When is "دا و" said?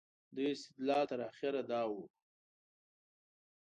1.71-1.95